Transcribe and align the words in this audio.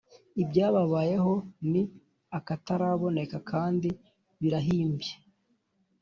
Ibyababayeho 0.41 1.33
ni 1.71 1.81
akataraboneka 2.37 3.37
kandi 3.51 3.89
birahimbye, 4.41 5.11